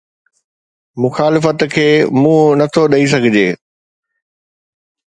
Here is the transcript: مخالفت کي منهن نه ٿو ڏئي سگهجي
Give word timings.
مخالفت 1.03 1.59
کي 1.73 1.87
منهن 2.21 2.51
نه 2.59 2.65
ٿو 2.73 2.83
ڏئي 2.91 3.05
سگهجي 3.13 3.47